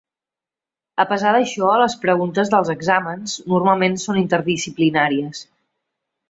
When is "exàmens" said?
2.75-3.37